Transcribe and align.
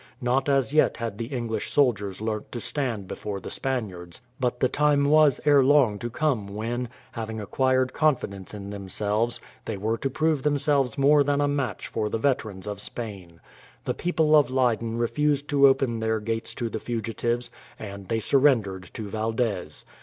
Not 0.19 0.49
as 0.49 0.73
yet 0.73 0.97
had 0.97 1.19
the 1.19 1.27
English 1.27 1.69
soldiers 1.69 2.21
learnt 2.21 2.51
to 2.53 2.59
stand 2.59 3.07
before 3.07 3.39
the 3.39 3.51
Spaniards, 3.51 4.19
but 4.39 4.59
the 4.59 4.67
time 4.67 5.05
was 5.05 5.39
ere 5.45 5.63
long 5.63 5.99
to 5.99 6.09
come 6.09 6.47
when, 6.47 6.89
having 7.11 7.39
acquired 7.39 7.93
confidence 7.93 8.51
in 8.51 8.71
themselves, 8.71 9.39
they 9.65 9.77
were 9.77 9.99
to 9.99 10.09
prove 10.09 10.41
themselves 10.41 10.97
more 10.97 11.23
than 11.23 11.39
a 11.39 11.47
match 11.47 11.85
for 11.87 12.09
the 12.09 12.17
veterans 12.17 12.65
of 12.65 12.81
Spain. 12.81 13.41
The 13.85 13.93
people 13.93 14.35
of 14.35 14.49
Leyden 14.49 14.97
refused 14.97 15.47
to 15.49 15.67
open 15.67 15.99
their 15.99 16.19
gates 16.19 16.55
to 16.55 16.67
the 16.67 16.79
fugitives, 16.79 17.51
and 17.77 18.07
they 18.09 18.19
surrendered 18.21 18.89
to 18.95 19.07
Valdez. 19.07 19.85